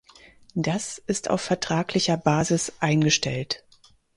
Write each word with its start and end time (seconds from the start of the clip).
Das 0.55 0.97
ist 0.97 1.29
auf 1.29 1.41
vertraglicher 1.41 2.17
Basis 2.17 2.73
eingestellt. 2.79 3.63